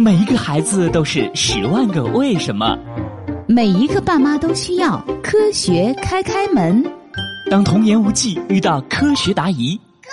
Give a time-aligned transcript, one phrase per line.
[0.00, 2.78] 每一个孩子都是十万个为什么，
[3.48, 6.84] 每一个爸妈都需要科学开开门。
[7.50, 10.10] 当童言无忌遇到科学答疑，科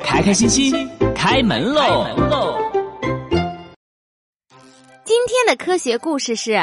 [0.00, 2.58] 学开开心心开门喽！
[5.04, 6.54] 今天的科学故事是：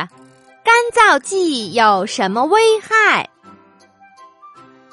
[0.62, 3.30] 干燥剂有什么危害？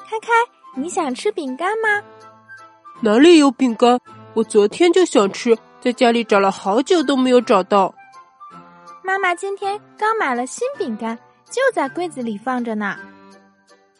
[0.09, 0.29] 开开。
[0.75, 2.03] 你想吃饼干吗？
[3.01, 4.01] 哪里有饼干？
[4.35, 7.95] 我昨天就想吃，在家里找了好久都没有找到。
[9.03, 11.19] 妈妈今天刚买了新饼干，
[11.51, 12.97] 就在柜子里放着呢。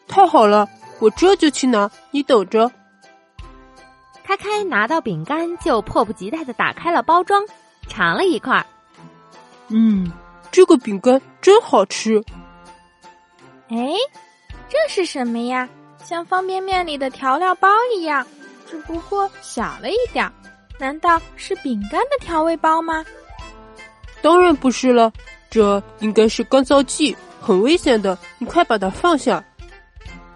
[0.07, 0.67] 太好了，
[0.99, 2.71] 我这就去拿，你等着。
[4.23, 7.45] 开开拿到饼干，就迫不及待的打开了包装，
[7.87, 8.65] 尝了一块。
[9.67, 10.11] 嗯，
[10.49, 12.23] 这个饼干真好吃。
[13.69, 13.93] 哎，
[14.67, 15.69] 这是什么呀？
[16.03, 18.25] 像方便面里的调料包一样，
[18.69, 20.31] 只不过小了一点。
[20.79, 23.05] 难道是饼干的调味包吗？
[24.21, 25.11] 当然不是了，
[25.49, 28.17] 这应该是干燥剂，很危险的。
[28.37, 29.43] 你快把它放下。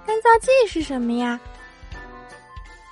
[0.05, 1.39] 干燥剂是什么呀？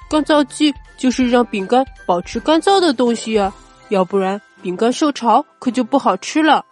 [0.09, 3.53] 干燥剂就是让饼干保持干燥的东西啊，
[3.89, 6.65] 要不然饼干受潮可就不好吃了。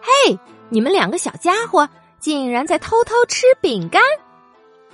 [0.00, 4.02] 嘿，你们两个小家伙竟然在偷偷吃饼干！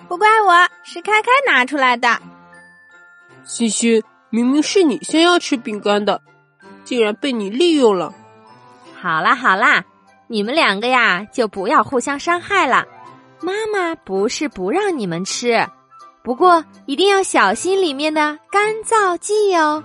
[0.08, 2.20] 不怪我，是开开拿出来的。
[3.44, 6.20] 欣欣，明明是你先要吃饼干的，
[6.84, 8.12] 竟然被你利用了。
[9.00, 9.84] 好啦好啦，
[10.26, 12.86] 你们两个呀，就不要互相伤害了。
[13.40, 15.66] 妈妈不是不让你们吃，
[16.22, 19.82] 不过一定要小心里面的干燥剂哦。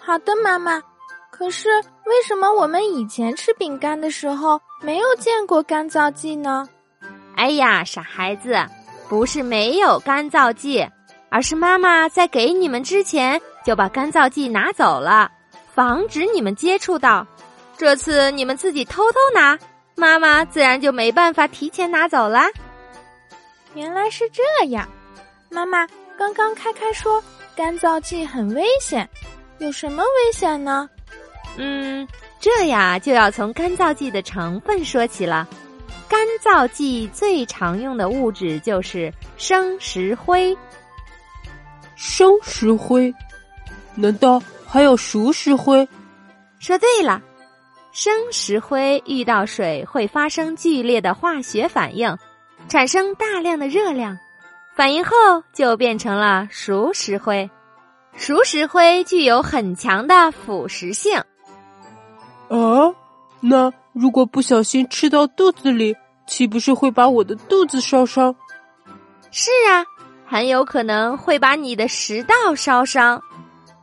[0.00, 0.82] 好的，妈妈。
[1.30, 1.68] 可是
[2.04, 6.68] 为什么我们以前吃饼干的时候没有见过干燥剂呢？
[7.38, 8.58] 哎呀，傻孩子，
[9.08, 10.84] 不是没有干燥剂，
[11.30, 15.30] 而是妈妈在给你们之前就把干燥剂拿走了，
[15.72, 17.24] 防止你们接触到。
[17.76, 19.56] 这次你们自己偷偷拿，
[19.94, 22.42] 妈妈自然就没办法提前拿走了。
[23.74, 24.88] 原来是这样，
[25.48, 25.86] 妈妈
[26.18, 27.22] 刚刚开开说
[27.54, 29.08] 干燥剂很危险，
[29.58, 30.90] 有什么危险呢？
[31.56, 32.04] 嗯，
[32.40, 35.46] 这呀就要从干燥剂的成分说起了。
[36.08, 40.56] 干燥剂最常用的物质就是生石灰。
[41.96, 43.14] 生石灰？
[43.94, 45.86] 难道还有熟石灰？
[46.58, 47.20] 说对了，
[47.92, 52.16] 生石灰遇到水会发生剧烈的化学反应，
[52.68, 54.16] 产生大量的热量，
[54.74, 55.12] 反应后
[55.52, 57.50] 就变成了熟石灰。
[58.16, 61.18] 熟石灰具有很强的腐蚀性。
[62.48, 62.94] 啊？
[63.40, 68.34] 那如果不小心吃到肚子里，岂不是会把我的肚子烧伤？
[69.30, 69.84] 是啊，
[70.26, 73.22] 很有可能会把你的食道烧伤，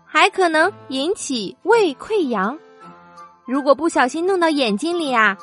[0.06, 2.58] 还可能引起胃溃疡。
[3.46, 5.38] 如果不小心弄到眼睛里啊，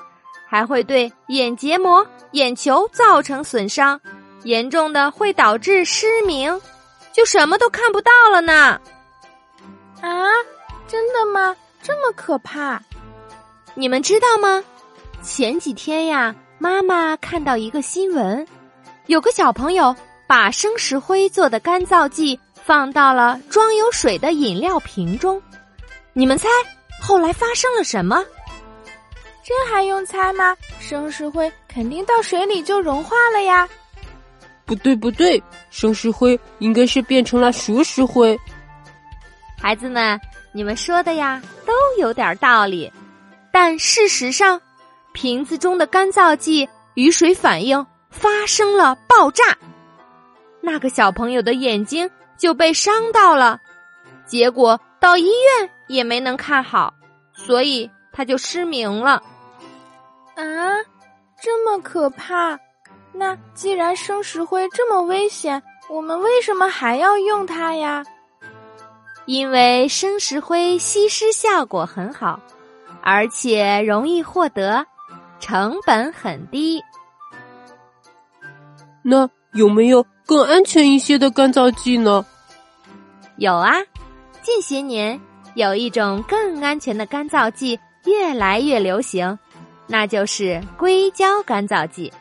[0.48, 4.00] 还会对眼结膜、眼球造成损伤，
[4.44, 6.60] 严重的会导致失明，
[7.12, 8.80] 就什么都看不到了呢。
[10.00, 10.26] 啊，
[10.88, 11.56] 真的吗？
[11.80, 12.82] 这么可怕？
[13.74, 14.62] 你们知道吗？
[15.22, 18.46] 前几天呀，妈妈看到一个新闻，
[19.06, 19.94] 有个小朋友
[20.26, 25.40] 把生石灰做的干燥剂放到了装有水的饮料瓶中。
[26.12, 26.48] 你们猜
[27.00, 28.22] 后来发生了什么？
[29.42, 30.54] 这还用猜吗？
[30.78, 33.68] 生石灰肯定到水里就融化了呀。
[34.66, 38.38] 不对，不对，生石灰应该是变成了熟石灰。
[39.58, 40.20] 孩子们，
[40.52, 42.92] 你们说的呀，都有点道理。
[43.52, 44.60] 但事实上，
[45.12, 49.44] 瓶子中的干燥剂与水反应发生了爆炸，
[50.60, 53.60] 那个小朋友的眼睛就被伤到了，
[54.26, 56.94] 结果到医院也没能看好，
[57.34, 59.22] 所以他就失明了。
[60.34, 60.42] 啊，
[61.40, 62.58] 这么可怕！
[63.12, 68.02] 那既然生石灰这么危险，我们为什么还要用它呀？
[69.26, 72.40] 因为生石灰吸湿效果很好。
[73.02, 74.86] 而且容易获得，
[75.40, 76.82] 成本很低。
[79.02, 82.24] 那有没有更安全一些的干燥剂呢？
[83.36, 83.72] 有啊，
[84.40, 85.20] 近些年
[85.54, 89.36] 有一种更安全的干燥剂越来越流行，
[89.88, 92.12] 那就是硅胶干燥剂。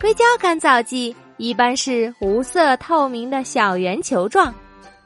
[0.00, 4.52] 硅胶干燥剂一般是无色透明的小圆球状，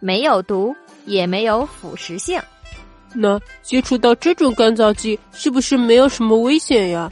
[0.00, 0.74] 没有毒，
[1.04, 2.40] 也没有腐蚀性。
[3.14, 7.10] 那接触到这种干燥剂是不是没有什么危险呀？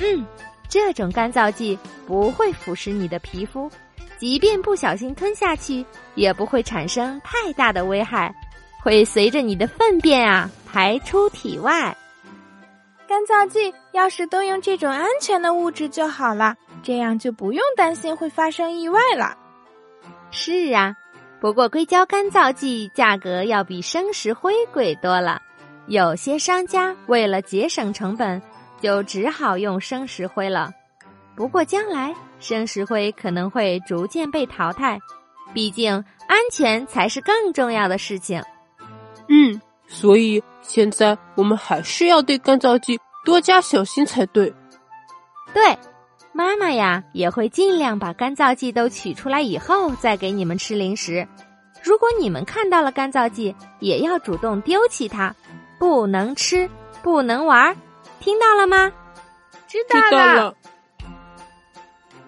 [0.00, 0.26] 嗯，
[0.68, 3.70] 这种干燥剂不会腐蚀你的皮肤，
[4.18, 5.84] 即便不小心吞下去，
[6.14, 8.34] 也不会产生太大的危害，
[8.82, 11.96] 会随着你的粪便啊排出体外。
[13.06, 19.36] 干燥剂要是都用这种安全的物质就好了，这样就不用担心会发生意外了。
[20.30, 20.96] 是啊，
[21.44, 25.42] 不过硅胶干燥剂价格要比生石灰贵多了，
[25.88, 28.40] 有些商家为了节省成本，
[28.80, 30.72] 就只好用生石灰了。
[31.36, 34.98] 不过将来生石灰可能会逐渐被淘汰，
[35.52, 35.92] 毕竟
[36.26, 38.42] 安全才是更重要的事情。
[39.28, 44.50] 嗯，所以现在我们还是要对干燥剂多加小心才对。
[45.52, 45.78] 对，
[46.36, 51.28] 妈妈呀也会尽量把干燥剂都取出来以后再给你们吃零食。
[51.80, 55.32] 如果你们看到了干燥剂，也要主动丢弃它，
[55.78, 56.68] 不能吃，
[57.04, 57.76] 不能玩，
[58.18, 58.90] 听到了吗？
[59.68, 60.54] 知知道了。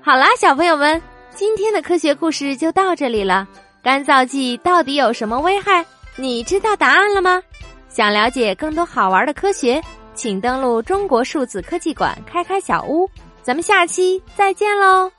[0.00, 1.02] 好啦，小朋友们，
[1.34, 3.48] 今天的科学故事就到这里了。
[3.82, 5.84] 干燥剂到底有什么危害？
[6.14, 7.42] 你知道答案了吗？
[7.88, 9.82] 想了解更多好玩的科学，
[10.14, 13.10] 请登录中国数字科技馆开开小屋。
[13.46, 15.15] 咱们下期再见喽！